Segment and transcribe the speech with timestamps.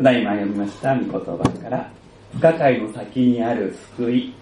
[0.00, 1.90] ただいま読みました御言葉から、
[2.32, 4.34] 不可解の先にある救い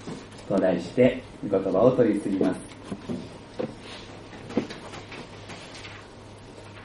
[0.48, 2.60] と題して、御言葉を取り次ぎます。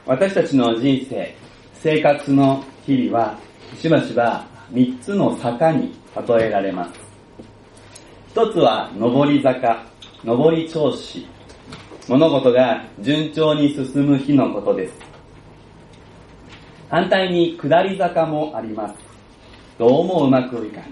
[0.04, 1.36] 私たちの人生、
[1.74, 3.38] 生活の日々は、
[3.78, 5.94] しばしば三つの坂に
[6.28, 7.00] 例えられます。
[8.32, 9.86] 一つは上り坂、
[10.24, 11.24] 上り調子。
[12.08, 15.13] 物事が順調に進む日のことです。
[16.88, 18.94] 反対に下り坂もあります。
[19.78, 20.90] どうもうまくいかない。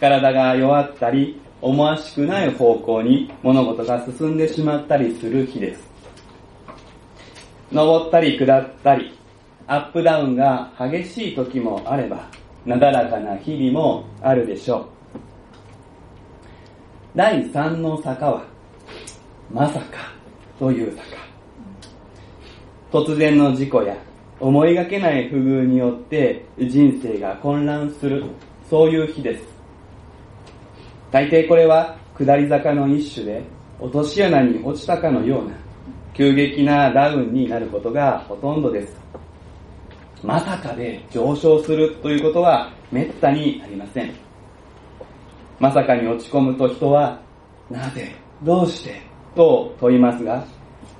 [0.00, 5.88] 体が弱ったり、思わしくない方向に物事が進んでしまったりする日です。
[7.72, 9.18] 登ったり下ったり、
[9.66, 12.28] アップダウンが激しい時もあれば、
[12.64, 14.86] なだらかな日々もあるでしょう。
[17.16, 18.44] 第3の坂は、
[19.50, 20.12] まさか
[20.58, 21.16] という坂。
[22.92, 23.96] 突然の事故や
[24.38, 28.24] 思いがけない不遇によって人生が混乱する、
[28.68, 29.44] そういう日です。
[31.10, 33.42] 大抵これは下り坂の一種で
[33.80, 35.52] 落とし穴に落ちたかのような
[36.14, 38.98] 急激なダウンになることがほとんどです。
[40.22, 44.12] まさかで上昇するということは滅多にありません。
[45.58, 47.20] まさかに落ち込むと人は、
[47.70, 49.00] なぜどうして
[49.34, 50.44] と問いますが、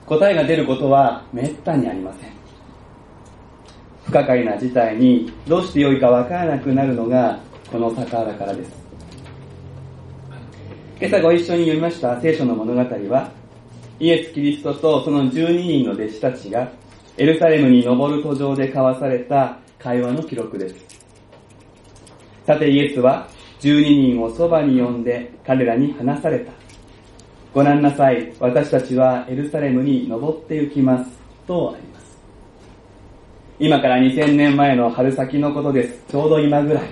[0.07, 2.36] 答えが出ることは滅多にありません。
[4.07, 7.41] 不可解な事態にどうしてよいかわからなくなるのが
[7.71, 8.71] この坂だからです。
[11.01, 13.31] 今朝ご一緒に読みました聖書の物語は、
[13.99, 16.71] イエス・キリストとその12人の弟子たちが
[17.19, 20.75] エルサレムに登る途上で交わされた会話の記録です。
[22.47, 23.29] さてイエスは
[23.61, 26.53] 12人をそばに呼んで彼らに話された。
[27.53, 31.11] ご覧なさい、私たちはエルサレムに登って行きます。
[31.47, 31.96] とあります。
[33.59, 36.05] 今から2000年前の春先のことです。
[36.11, 36.89] ちょうど今ぐらい。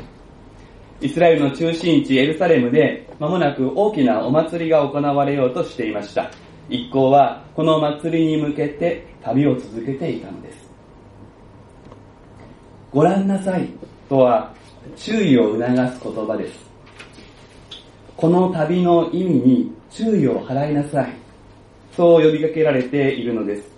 [1.02, 6.30] イスラエルの中心地エルサレムで間もなく大きなお祭りが行われようとしていました。
[6.70, 10.70] 一行はこの祭りに向けて旅を続けていたのです。
[12.90, 13.68] ご覧なさい
[14.08, 14.54] とは
[14.96, 16.64] 注意を促す言葉です。
[18.16, 21.12] この旅の意味に注意を払いなさい。
[21.94, 23.68] そう呼びかけられているのです。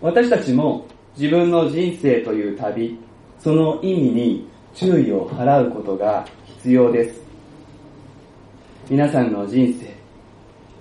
[0.00, 0.86] 私たちも
[1.18, 2.98] 自分の人生という旅、
[3.38, 7.20] その意味に注意を払うことが必要です。
[8.88, 9.94] 皆さんの人生、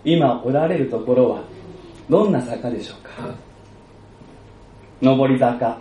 [0.05, 1.43] 今おられるところは
[2.09, 3.35] どんな坂でしょうか？
[5.01, 5.77] 上り坂、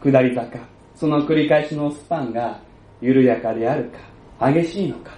[0.00, 0.58] 下り坂、
[0.94, 2.60] その繰り返しのスパンが
[3.00, 3.90] 緩やかである
[4.38, 5.10] か、激しいのか、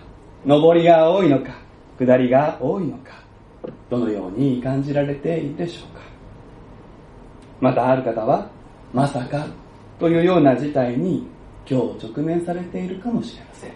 [0.46, 1.52] 上りが多いのか、
[1.98, 3.12] 下りが多いのか、
[3.90, 6.00] どのように感じられているでしょうか？
[7.60, 8.48] またある方は
[8.92, 9.46] まさか
[9.98, 11.26] というような事態に
[11.68, 13.70] 今日直面されているかもしれません。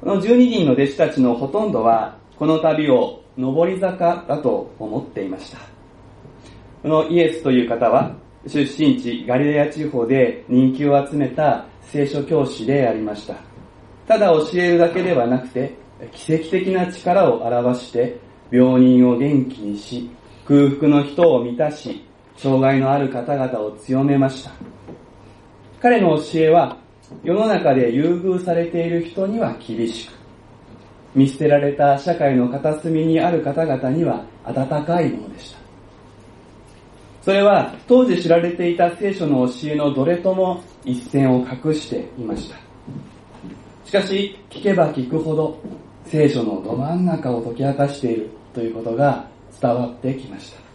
[0.00, 5.58] この12人の弟子たちのほとんどはこの旅を上り坂だと思っていました。
[6.82, 8.14] このイエスという方は
[8.46, 13.34] 出身地ガリレア地方で人気を集めた聖書教師でありました。
[14.06, 15.74] ただ教えるだけではなくて
[16.12, 18.18] 奇跡的な力を表して
[18.50, 20.08] 病人を元気にし
[20.46, 22.04] 空腹の人を満たし
[22.36, 24.52] 障害のある方々を強めました。
[25.80, 26.76] 彼の教えは
[27.22, 30.12] 世の中で優遇されている人には厳しく、
[31.14, 35.58] 見捨てられた社会の片隅にある方々には温かいものでした。
[37.22, 42.56] それは当時知られていた聖書の教えのどれとも一線を画していました。
[43.84, 45.58] しかし、聞けば聞くほど
[46.06, 49.28] 聖書のど真ん中を解き明かしているということが
[49.60, 50.66] 伝わってきました。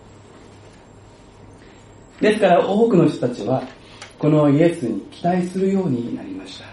[2.21, 3.63] ですから多くの人たちは、
[4.19, 6.65] このイエスに期待するようになりました。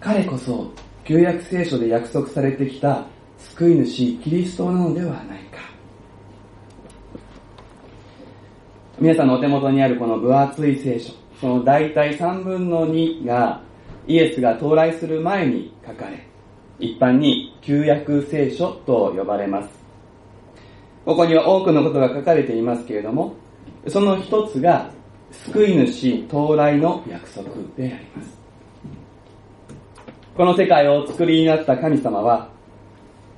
[0.00, 0.70] 彼こそ、
[1.04, 3.04] 旧約聖書で約束されてきた
[3.38, 5.60] 救い主キリストなのではないか。
[8.98, 13.60] 皆さんのお手元にあるこの分厚い聖書、その大体3分の2が
[14.08, 16.26] イエスが到来する前に書かれ、
[16.80, 19.85] 一般に旧約聖書と呼ばれます。
[21.06, 23.32] ここには多くのことが書かれていますけれども、
[23.86, 24.90] その一つが、
[25.30, 28.36] 救い主到来の約束であります。
[30.36, 32.48] この世界を作りになった神様は、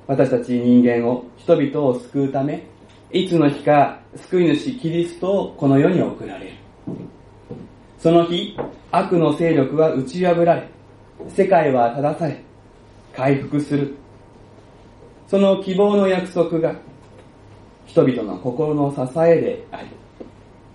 [0.07, 2.65] 私たち人間を、人々を救うため、
[3.11, 6.53] いつの日か救い主キリストをこの世に送られる。
[7.99, 8.57] その日、
[8.91, 10.67] 悪の勢力は打ち破られ、
[11.27, 12.43] 世界は正され、
[13.15, 13.95] 回復する。
[15.27, 16.88] その希望の約束が、
[17.89, 19.87] 人々の心の支えであり、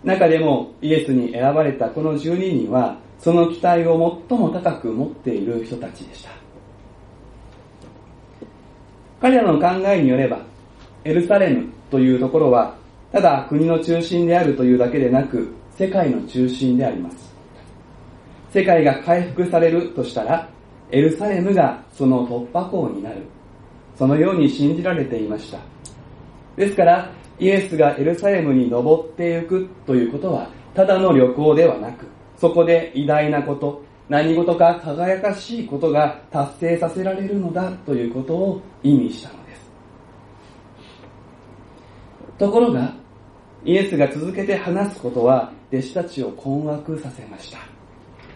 [0.03, 6.31] 中でもイエスに選ばれたこの12人は、その期待を最も高く持っている人たちでした。
[9.21, 10.41] 彼らの考えによれば、
[11.05, 12.75] エルサレムというところは、
[13.13, 17.33] ただ国の中心であるというだけでなく、世界の中心であります。
[18.53, 20.49] 世界が回復されるとしたら、
[20.91, 23.23] エルサレムがその突破口になる。
[23.97, 25.59] そのように信じられていました。
[26.57, 32.07] ですから、イエスがエルサレムに登っていくということは、ただの旅行ではなく、
[32.37, 39.73] そこで偉大なこと、何事か輝かしいことが達成させられるのだということを意味したのです。
[42.39, 42.93] ところが、
[43.65, 47.59] イエスが続けて話すことは弟子たちを困惑させました。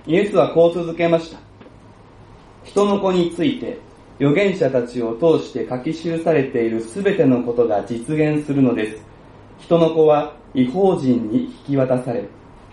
[0.06, 1.38] イエスはこう続けました。
[2.65, 3.79] 人の子について
[4.20, 9.03] 預言者たちを通して書き記されているすべてのことが実現するのです。
[9.61, 12.25] 人の子は違法人に引き渡され、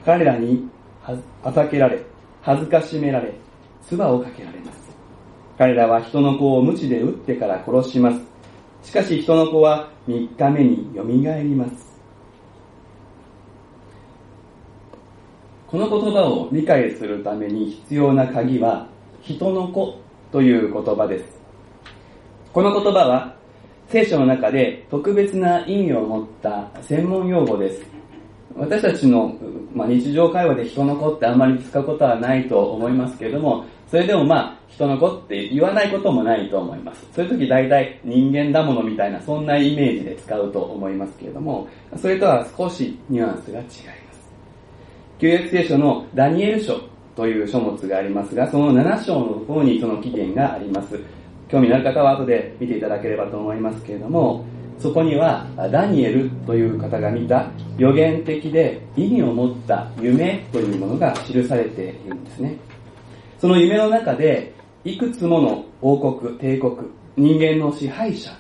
[0.06, 0.68] 彼らに
[1.01, 2.03] はたけられ、
[2.42, 3.33] 恥ずかしめられ、
[3.88, 4.89] 唾をかけられます。
[5.57, 8.21] 彼らは人の子を鞭で打ってから殺します。
[8.83, 11.95] しかし人の子は三日目によみがえります。
[15.68, 18.88] この言葉を理解するために必要な鍵は、
[19.21, 20.00] 人の子
[20.31, 21.34] という言葉です。
[22.56, 23.36] この言葉は
[23.90, 27.86] 聖書の中で特別な意味を持った専門用語です。
[28.56, 29.38] 私たちの、
[29.74, 37.06] まあ、日常会話で人の子ってあんまり使うことはないと思いますけれども、それでもまあ、人の子って言わないこともないと思います。
[37.13, 41.68] そういう時大体人間だものみたいな、そんなイメージで使うと思いますけれども、
[41.98, 43.75] それとは少しニュアンスが違います。
[45.19, 46.80] 旧約聖書のダニエル書
[47.18, 50.98] という書物がありますが、その7章のところにその起源があります。
[51.50, 54.45] 興味のある方は後で見ていただければと思いますけれども、
[54.80, 62.57] そこにはダニエルという方が見た予言的で意味を持った夢というものが記されているんですね。
[63.39, 64.53] その夢の中で
[64.83, 66.75] いくつもの王国、帝国、
[67.15, 68.31] 人間の支配者、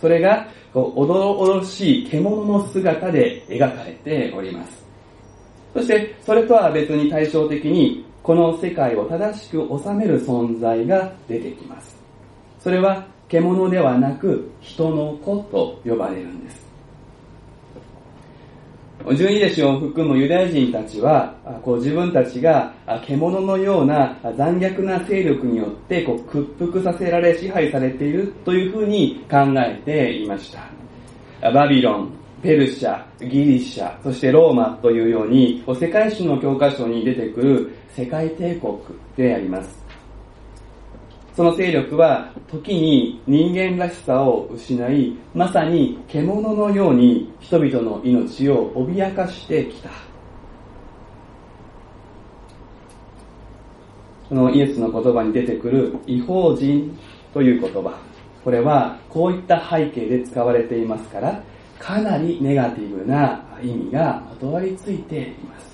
[0.00, 4.86] それがこうおどろおどしい獣の姿で描かれております。
[5.74, 11.99] そしてそれとは別に対照的にこの世界を正しく治める存在が出てきます。
[12.60, 16.70] それは獣ではなく人の子と呼ばれるんです。
[19.16, 22.74] 十二弟子を含むユダヤ人たちは、こう自分たちが
[23.06, 30.52] 獣のような残虐な勢力によってこう屈服させられ支配されているというふうに考えていまし
[31.40, 31.50] た。
[31.50, 32.10] バビロン、
[32.42, 38.76] ペルシャ、ギリシャ、そしてローマというように、世界史の教科書に出てくる世界帝国
[39.16, 39.79] であります。
[41.40, 49.88] その勢力は時に人間らしさを失い、まさに獣のように人々の命を脅かしてきた。
[54.28, 56.94] このイエスの言葉に出てくる違法人
[57.32, 57.98] という言葉。
[58.44, 61.42] これはこういった背景で使われていますから、
[61.78, 65.69] かなりネガティブな意味がまとわりついています。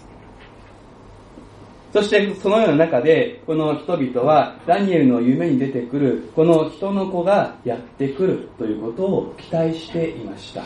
[1.97, 10.63] そしてそのような中で、この人々はダニエルの夢に出てくる、この人の子がやってくるということを期待していました。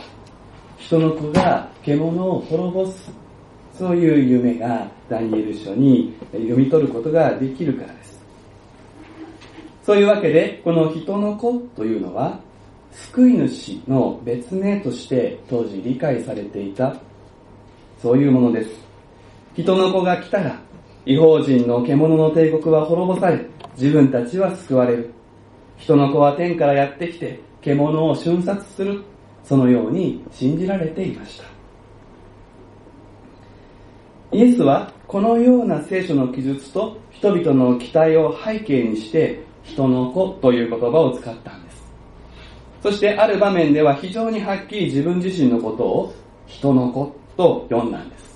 [0.77, 3.13] 人の子が獣を滅ぼす。
[3.79, 8.21] そういう夢がダニエル書に読み取ることができるからです。
[9.87, 12.41] そういうわけで、この人の子というのは、
[12.91, 16.97] 救い主の別名として当時理解されていた、
[18.03, 18.71] そういうものです。
[19.55, 20.61] 人の子が来たら、
[21.07, 25.11] 違法人の獣の帝国は滅ぼされ、自分たちは救われる。
[25.77, 29.03] 人の子は天からやってきて、獣を瞬殺する。
[29.43, 31.45] そのように信じられていました。
[34.33, 41.93] イエスはこのような聖書の記述と人々の期待を背景にして人の子という言葉を使ったんです。
[42.83, 46.15] そしてある場面では非常にはっきり自分自身のことを
[46.47, 48.30] 人の子と呼んだんです。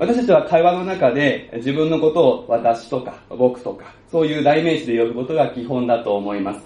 [0.00, 6.60] 私たちは会話の中で自分のことを私とか僕とかそういう代名詞で呼ぶことが基本だと思います。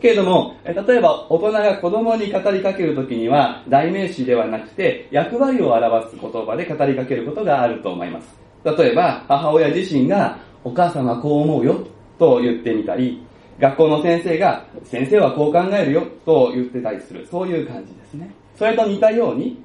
[0.00, 8.26] けれども、例えば大人が子供に語りかけるときには代名詞ではなくて役割を表す言葉で語りかけることがあると思います。
[8.64, 11.86] 例えば母親自身がお母さんはこう思うよ
[12.18, 13.24] と言ってみたり、
[13.60, 17.28] 学校の先生が先生はこう考えるよと言ってたりする。
[17.30, 18.28] そういう感じですね。
[18.56, 19.62] それと似たように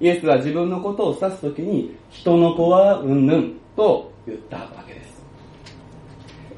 [0.00, 5.24] イエスは自分のことを指すときに、人の子はうんぬんと言ったわけです。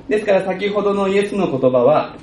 [0.08, 2.16] ですから先ほどのイエスの言葉は、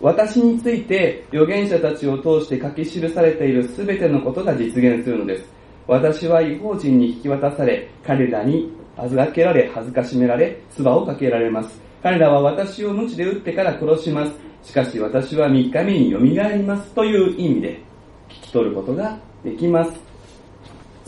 [0.00, 5.44] 私について預言者たちを通して書き記されている全てのことが実現するのです。
[5.88, 11.80] 私は違法人に引き渡され、彼らに預けられ、恥ずかしめられ、唾をかけられます。
[12.02, 14.32] 彼らは私を無知で撃ってから殺します。
[14.62, 17.80] しかし私は3日目に蘇りますという意味で
[18.28, 20.07] 聞き取ることができます。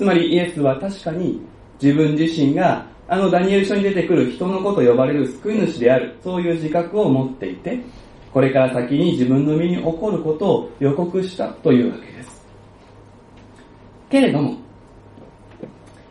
[0.01, 1.43] つまりイエスは確かに
[1.79, 7.79] 自分自身があのダニエル書に出てくる人の子と呼ばれる救い主である、そういう自覚を持っていて、
[8.33, 12.47] これから先に自分の身に起こることを予告したというわけです。
[14.09, 14.57] けれども、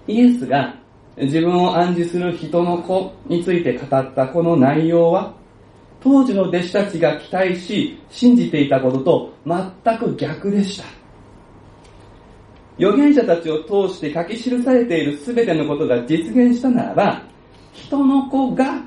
[0.06, 0.76] イエスが
[1.18, 5.34] 自分を暗示する人の子について語ったこの内容は、
[6.00, 10.99] 当時の弟子たちが期待し、信じていたことと全く逆でした。
[12.80, 17.22] 預言者たちを通して書き記されている全てのことが実現したならば、
[17.74, 18.82] 人の子が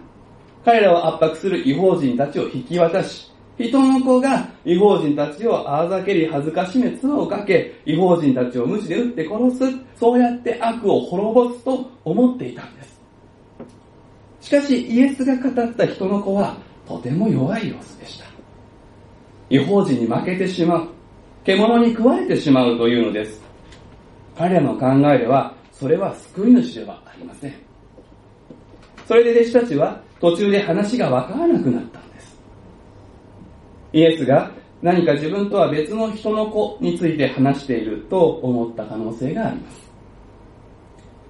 [0.65, 13.01] 彼らを圧迫する違法人たちを引き渡し、人の子が違法人たちをあざけり恥ずかしめ唾をかけ、違法人たちを無知で撃って殺す、そうやって悪を滅ぼすと思っていたんです。
[14.41, 16.57] しかしイエスが語った人の子は
[16.89, 18.25] とても弱い様子でした。
[19.51, 20.89] 違法人に負けてしまう。
[21.45, 23.52] 獣に食われてしまうというのです。
[24.43, 27.55] 彼らの考えでは、それは救い主ではありません。
[29.07, 32.37] それで弟子たちは途中で話がわからなくなったんです。
[33.93, 34.51] イエスが
[34.83, 39.91] 何か自分とは別の人の子について話していると思った可能性があります。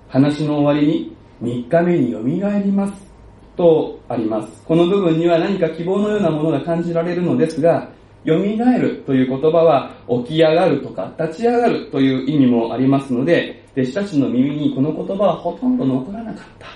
[0.08, 3.12] 話の終わりに3日目によみがえります
[3.58, 4.64] とあります。
[4.64, 7.90] この部分には何か希望のようなものが感じられるのですが、
[8.24, 16.66] 蘇るという言葉は起き上がるとか立ち上がるという意味もありますので、弟子たちの耳にこの言葉はほとんど残らなかった。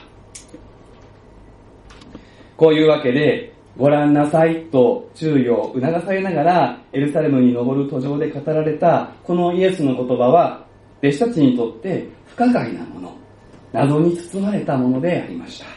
[2.57, 10.65] こういうわけで、ご覧なさいと注意を促されながらエルサレムに登る途上で語られたこのイエスの言葉は
[11.03, 13.15] 弟子たちにとって不可解なもの、
[13.73, 15.76] 謎に包まれたものでありました。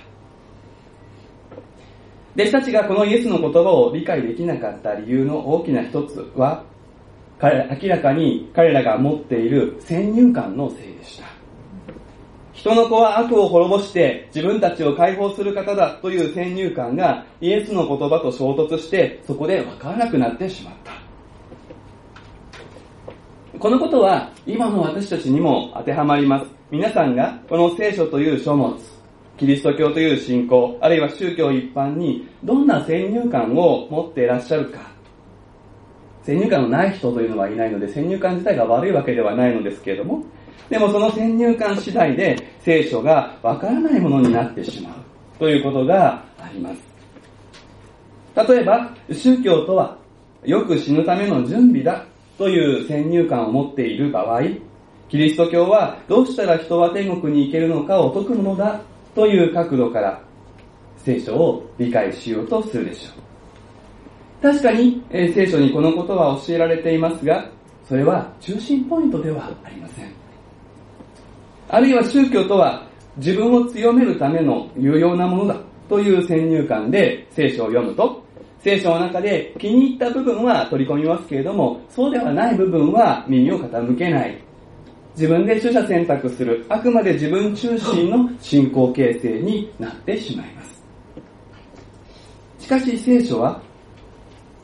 [2.39, 6.63] 弟子たちがこのイエスの言葉を理解できなかった理由の大きな一つは、
[7.41, 11.25] 明らかに彼らが持っている先入観のせいでした。
[12.53, 20.93] 人の子は悪を滅ぼして自分たちを解放する方だという先入観がイエスの言葉と衝突してそこで分からなくなってしまった。
[23.59, 26.49] このことは今の私たちにも当てはまります。
[26.71, 28.77] 皆さんがこの聖書という書物、
[29.39, 34.79] キリスト教という信仰、あるいは宗教一般にどんな先入観を持っていらっしゃるか。
[36.23, 40.21] 先入観のない人というのはいないので、先入観自体が悪いわけではないのですけれども、
[40.69, 44.93] でもその先入観次第で聖書がわからないものになってしまう
[45.39, 46.81] ということがあります。
[48.49, 49.97] 例えば、宗教とは
[50.43, 52.03] よく死ぬための準備だ
[52.37, 54.41] という先入観を持っている場合、
[55.07, 58.81] キリスト教はどうしたら人は天国に行けるのかを説くものだ
[59.19, 60.21] という角度から
[60.95, 64.41] 聖書を理解しようとするでしょう。
[64.41, 67.45] 確かに、えー、聖書にこのことは教えられていますが、
[67.85, 70.09] それは中心ポイントではありません。
[71.67, 75.57] あるいは宗教とは自分を強めるための有用なものだ
[75.89, 78.23] という先入観で聖書を読むと、
[78.61, 84.48] 聖書の中で気に入った部分は取り込みますけれども、そうではない部分は耳を傾けない
[85.15, 90.81] 自分で取捨選択する、あくまで自分中心の信仰形成になってしまいます。
[92.59, 93.61] しかし聖書は、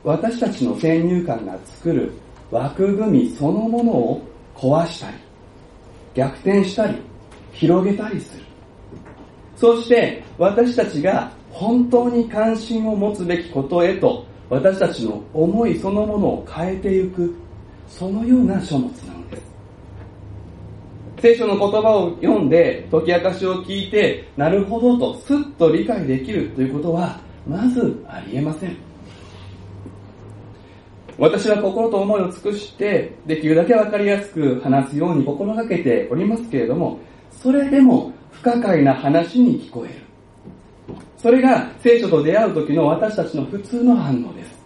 [0.03, 2.13] 私たちの先入観が作る
[2.51, 4.21] 枠組みそのものを
[4.55, 5.17] 壊したり、
[6.13, 6.95] 逆転したり、
[7.51, 8.43] 広げたりする。
[9.55, 17.33] そして私たちが本当に関心を持つべきことへと私たちの思いそのものを変えていく、
[17.87, 19.14] そのような書物なのです。
[21.25, 28.77] 聖書の言葉を読んで、解き明かしを聞いて、なるほどとスッと理解できるということは、まずありえません。
[31.17, 36.99] 私は心と思いを尽くして、できるだけわかりやすく話すように心がけておりますけれども、
[37.31, 39.95] それでも不可解な話に聞こえる。
[41.17, 44.63] それが聖書と出会う時の私たちの普通の反応です。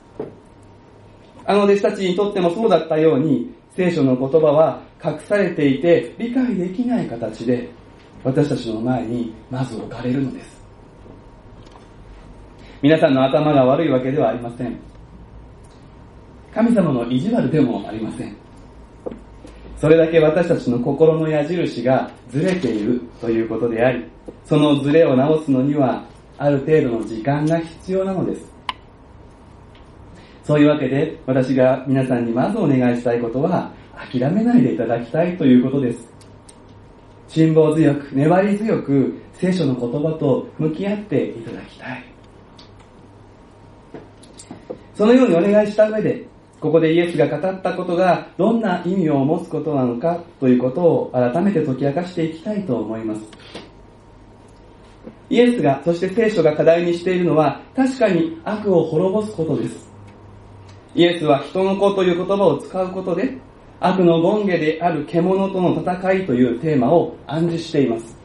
[1.46, 7.70] あの弟子たちにとってもそうだったように、聖書の言葉は隠されていて理解できない形で
[8.26, 10.62] 私たちの前にまず置かれるのです。
[12.82, 14.78] 皆さんの頭が悪いわけではありません。
[16.54, 18.36] 神様の意地悪でもありません。
[19.78, 24.04] それだけ私たちの心の矢印がずれているということであり、
[24.44, 26.04] そのずれを直すのには
[26.38, 28.59] ある程度の時間が必要なのです。
[30.50, 33.72] そういうわけで、私が皆さんにまずお願いしたいことは、
[34.12, 36.12] 諦めないでいただきたいということです。
[37.28, 42.04] 辛抱強く、粘り強く、聖書の言葉と向き合っていただきたい。
[44.96, 46.26] そのようにお願いした上で、
[46.60, 53.22] ここでイエスが語ったことがどんな意味を持つことなのかということを改めて解き明かしていきたいと思います。
[55.30, 59.89] イエスが、そして聖書が課題にしているのは確かに悪を滅ぼすことです。
[60.96, 63.38] イエスは人の子という言葉を使うことで
[63.80, 68.18] 悪の権下である獣との戦いというテーマを暗示しています。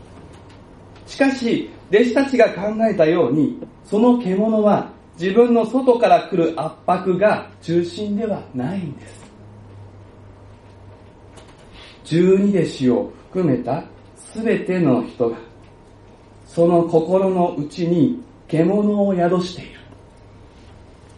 [1.06, 9.24] しかし、弟子たちが考えたように、その獣は自分の外から来る圧迫が中心ではないんです。
[12.04, 13.84] 十二弟子を含めた
[14.34, 15.36] 全ての人が、
[16.46, 19.80] その心の内に獣を宿している。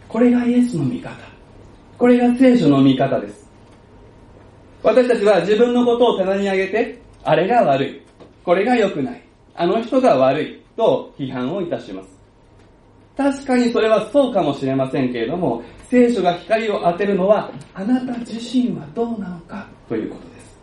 [0.07, 1.26] これがイエスの味方。
[1.97, 3.49] これが聖書の味方です。
[4.83, 8.01] 私たちは自分のことを棚に上げて、あれが悪い。
[8.43, 9.21] これが良くない。
[9.55, 10.67] あの人が悪い。
[10.77, 12.09] と批判をいたします。
[13.17, 20.59] 確かにそれはそうかもしれませんけれども、聖書が光を当てるのは、あなた自身はどうなのかということです。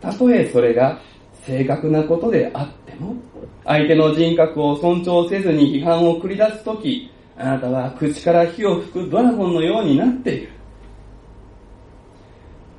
[0.00, 1.00] たとえそれが
[1.44, 3.16] 正確なことであっても、
[3.64, 10.50] 相手の人格を尊重せずに批判を繰り出すとき、あなたは口から火を吹くドラゴンのようになっている。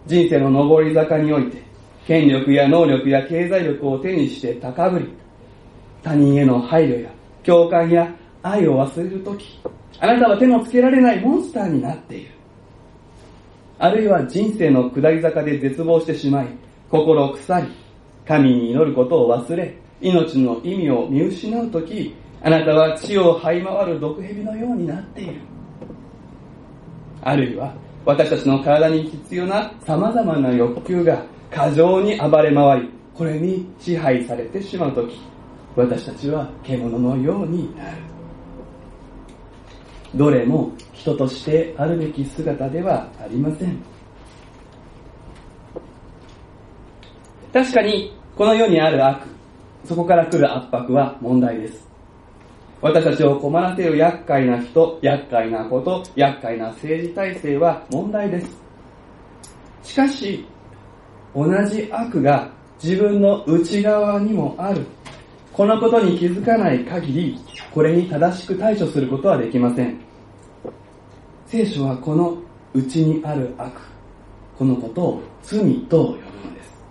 [0.05, 1.63] 人生の上り坂において、
[2.05, 5.09] 権力や能力や経済力を手にして高ぶり、
[6.03, 7.09] 他人への配慮や
[7.43, 8.13] 共感や
[8.43, 9.59] 愛を忘れるとき、
[9.99, 12.31] あなたは手のつけられないモンスターになっている。
[13.79, 16.47] あるいは人生の下り坂で絶望してしまい、
[16.87, 17.67] 心腐り、
[18.27, 22.13] 神に祈ることを忘れ、命の意味を見失うとき、
[22.43, 25.41] あなたは地を這い回る毒蛇のようになっている。
[27.21, 35.21] あるいは、私たちの体に必要な様々な欲求が過剰に暴れ回り、これに支配されてしまうとき、
[35.75, 37.97] 私たちは獣のようになる。
[40.15, 43.77] どれも人としてあるべき姿ではありません。
[47.53, 49.27] 確かに、この世にある悪、
[49.85, 51.90] そこから来る圧迫は問題です。
[52.81, 58.57] 私たちを困らせる厄介な人、厄介なこと、厄介な政治体制は問題です。
[59.83, 60.45] しかし、
[61.35, 62.49] 同じ悪が
[62.83, 64.85] 自分の内側にもある
[65.53, 67.39] このことに気づかない限り、
[67.73, 69.99] これに正しく対処することはできません。
[71.45, 72.37] 聖書はこの
[72.73, 73.73] 内にある悪、
[74.57, 76.83] このことを罪と呼ぶのです。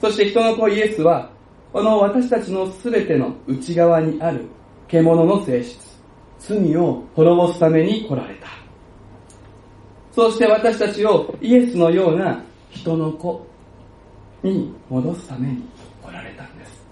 [0.00, 1.30] そして人の子イエスは、
[1.72, 4.44] この私たちの全ての内側にある
[4.88, 5.98] 獣の性質、
[6.38, 8.48] 罪を滅ぼすために来られた。
[10.12, 13.46] そして私たちをイエスのような人の子
[14.42, 15.62] に戻すために
[16.02, 16.84] 来られたんです。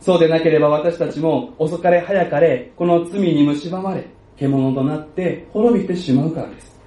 [0.00, 4.04] そうでなければ私たちも遅かれ早かれこの罪に蝕まれ
[4.36, 6.80] 獣となって滅びてしまうからです。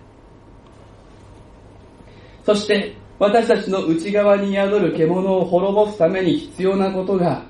[2.46, 7.44] そして私たちの内側に宿る獣を滅ぼすために必要なことが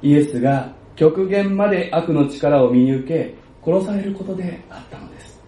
[0.00, 5.40] イエスが極限まで悪の力を身に受け殺されることであったのです。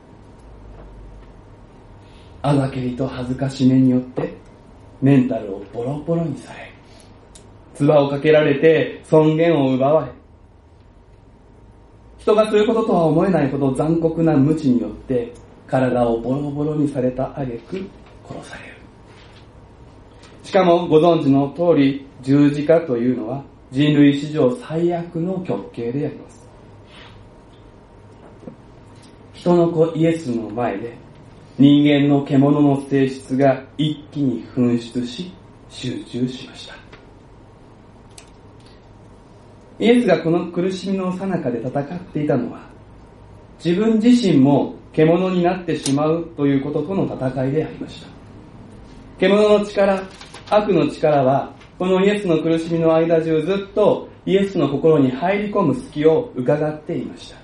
[2.42, 4.34] あざけりと恥ずかしめによって
[5.00, 6.70] メンタルをボロボロにされ
[7.74, 10.12] 唾をかけられて尊厳を奪われ、
[12.18, 15.32] 人がすることとは思えないほど残酷な無知によって
[15.66, 17.88] 体をボロボロにされた挙句
[18.28, 18.77] 殺される。
[20.48, 26.48] しかもご存知の通り十字架というのは人類史上最悪の極刑であります。
[29.34, 30.96] 人の子イエスの前で
[31.58, 35.30] 人間の獣の性質が一気に噴出し
[35.68, 36.74] 集中しました。
[39.78, 42.60] イエスがこの苦しみの最中で戦っていたのは、
[43.62, 48.08] 自分自身も獣になってしまうということとの戦いでありました。
[49.18, 50.00] 獣の力、
[50.50, 57.36] 悪の力は、このイエスの苦しみの間中ずっとイエスの心に入り込む隙を伺っていました。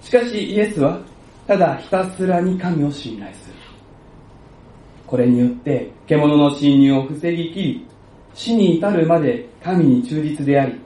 [0.00, 0.98] しかしイエスは、
[1.46, 3.54] ただひたすらに神を信頼する。
[5.06, 7.86] これによって獣の侵入を防ぎきり、
[8.34, 10.80] 死に至るまで神に忠実であり、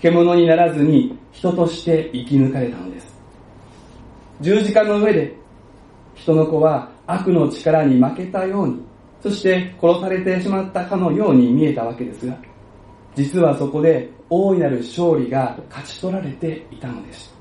[0.00, 3.14] 獣にならずに人として生き抜かれたのです。
[4.40, 5.36] 十字架の上で
[6.14, 8.89] 人の子は悪の力に負けたように、
[9.22, 12.36] そして殺されてしまったかのように見えたわけですが、
[13.14, 17.34] 実はそこで大いなる勝利が勝ち取られていたのです。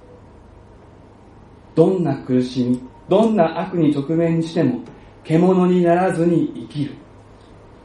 [1.75, 4.81] どんな苦しみ、どんな悪に直面しても、
[5.23, 6.91] 獣にならずに生きる。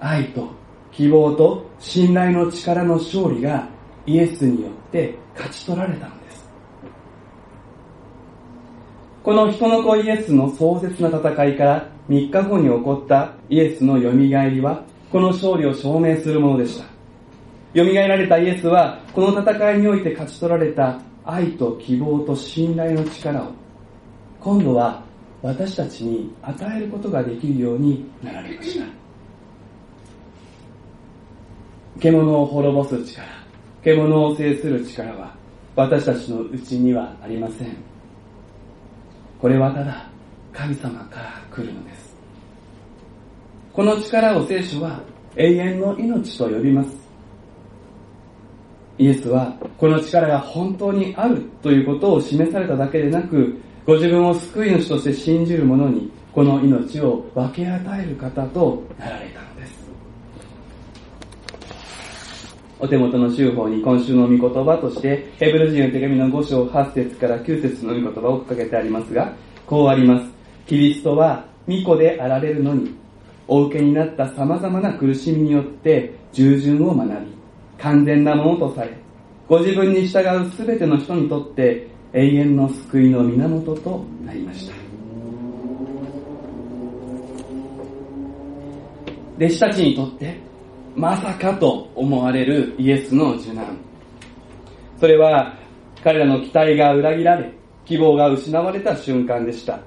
[0.01, 0.49] 愛と
[0.91, 3.69] 希望と信頼の力の勝利が
[4.07, 6.49] イエスによって勝ち取られたのです。
[9.23, 16.85] この人の子イエスの壮絶な戦いから3日後に起こったイエスの蘇りは、この勝利を証明するものでした。
[17.75, 23.53] 蘇られたイエスは、この戦いにおいて勝ち取られた愛と希望と信頼の力を、
[24.41, 25.03] 今度は
[25.43, 28.87] 私たちに与えることができるようになられました。
[32.01, 33.27] 獣を滅ぼす力、
[33.83, 35.35] 獣を制する力は
[35.77, 37.77] 私たちのうちにはありません。
[39.41, 40.09] これはただ
[40.53, 42.15] 神様から来るのです。
[43.73, 45.01] この力を聖書は
[45.37, 47.05] 永遠の命と呼びます。
[48.99, 59.85] イエスはこの力が本当にあるということを示されただけでなく、ご自分を救い主として信じる者にこの命を分け与える方となられたのです。
[62.79, 69.33] お手元の週報に今週の御言葉として、ヘブル人の手紙の5章8節から9節の御言葉をかけてありますが、
[69.67, 70.34] こうあります。
[70.67, 72.95] キリストは御子であられるのに、
[73.47, 77.15] お受けになった様々な苦しみによって従順を学び、
[77.79, 78.97] 完全なものとされ、
[79.49, 84.75] ご自分に従うすべての人にとって永遠の救いの源となりました。
[89.37, 90.39] 弟子たちにとって
[90.95, 93.77] まさかと思われるイエスの受難。
[94.99, 95.59] それは
[96.03, 97.53] 彼らの期待が裏切られ、
[97.85, 99.81] 希望が失われた瞬間でした。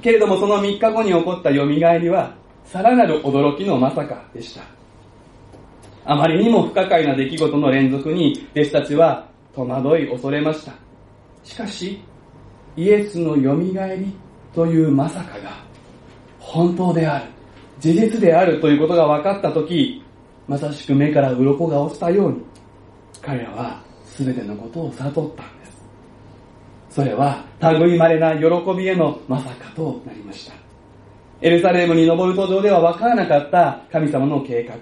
[0.00, 4.62] けれどもその3日後に起こった蘇りは、さらなる驚きのまさかでした。
[6.04, 10.72] あまりにも不可解な出来事の連続に弟子たちは戸惑い恐れました。
[11.44, 12.02] しかし、
[12.76, 14.12] イエスの蘇り
[14.54, 15.50] というまさかが
[16.38, 17.26] 本当である、
[17.78, 20.02] 事実であるということが分かったとき、
[20.48, 22.42] まさしく目から鱗が落ちたように、
[23.20, 25.61] 彼らは全てのことを悟ったんです。
[26.92, 28.44] それは、類まれな喜
[28.76, 30.52] びへのまさかとなりました。
[31.40, 34.76] エルサレムに登る途上では分からなかった神様の計画、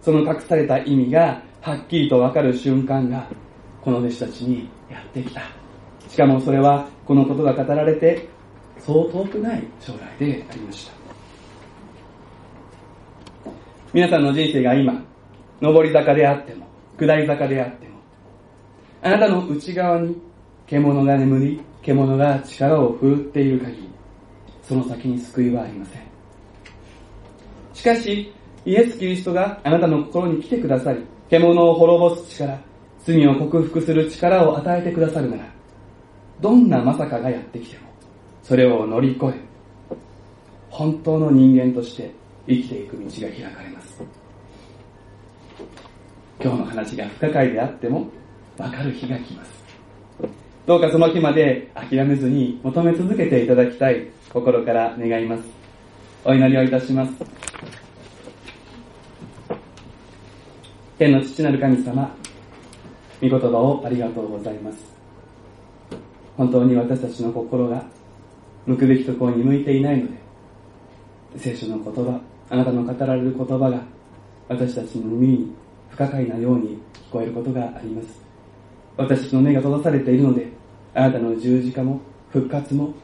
[0.00, 3.28] その隠された意味がはっきりと分かる瞬間が、
[3.82, 5.42] この弟子たちにやってきた。
[6.08, 8.28] しかもそれは、このことが語られて、
[8.78, 10.92] そう遠くない将来でありました。
[13.92, 15.02] 皆さんの人生が今、
[15.60, 17.96] 上り坂であっても、下り坂であっても、
[19.02, 20.16] あなたの内側に
[20.66, 23.88] 獣が眠り、獣が力を振るっている限り、
[24.62, 26.02] その先に救いはありません。
[27.72, 28.32] しかし、
[28.64, 32.58] イエス・キリストがあなたの心に来てくださり、獣を滅ぼす力、
[33.04, 35.44] 罪を克服する力を与えてくださるなら、
[36.40, 37.86] どんなまさかがやってきても、
[38.42, 39.32] それを乗り越え、
[40.68, 42.12] 本当の人間として
[42.48, 44.02] 生きていく道が開かれます。
[46.42, 48.08] 今日の話が不可解であっても、
[48.58, 49.65] わかる日が来ます。
[50.66, 55.44] どうかその日まで諦めずに求め続けていただきたい心から願います。
[56.24, 57.12] お祈りをいたします。
[60.98, 62.12] 天の父なる神様、
[63.22, 64.78] 御言葉をありがとうございます。
[66.36, 67.84] 本当に私たちの心が
[68.66, 70.18] 向くべきところに向いていないので、
[71.36, 73.80] 聖書の言葉、あなたの語られる言葉が
[74.48, 75.54] 私たちの耳に
[75.90, 76.70] 不可解なように
[77.08, 78.20] 聞こえることがあります。
[78.96, 80.55] 私たちの目が閉ざされているので、
[80.96, 82.94] あなたの十字架も復活も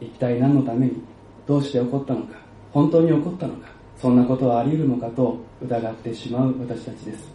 [0.00, 1.02] 一体何のために
[1.44, 2.36] どうして起こったのか、
[2.72, 3.68] 本当に起こったのか、
[4.00, 7.28] そんなことはあり得るのかと疑ってしまう私たちです。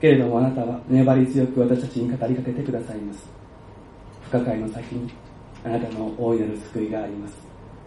[0.00, 3.28] けれどもあなたは粘り強く私たちに語りかけてくださいます。
[4.22, 5.08] 不可解の先に
[5.64, 7.38] あなたの大いなる救いがあります。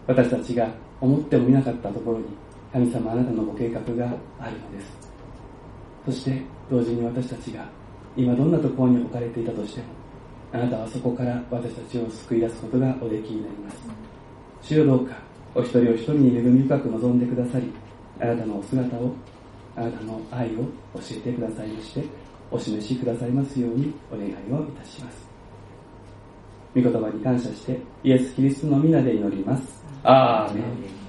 [0.08, 0.70] 私たちが
[1.02, 2.26] 思ってもみなかったところに
[2.72, 4.06] 神様あなたのご計画が
[4.40, 5.12] あるのです。
[6.06, 7.66] そして同時に私たちが
[8.16, 10.01] 今どんなところに置かれていたとしても
[10.54, 13.78] あなたはそこから私たちを救い出すことがおできになります。
[14.62, 15.16] 主よどうか
[15.54, 17.72] お一人お一人に恵み深く望んでくださり、
[18.20, 19.14] あなたのお姿を、
[19.76, 20.60] あなたの愛を
[20.96, 22.04] 教えてくださいまして、
[22.50, 25.30] お示しくださいますようにお願いをいたします。
[26.76, 29.84] 御言葉に感謝して、イエス・キリストの皆で祈ります。
[30.04, 31.01] アーメン